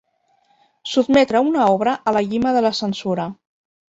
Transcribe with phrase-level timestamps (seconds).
[0.93, 3.27] Sotmetre una obra a la llima de la censura.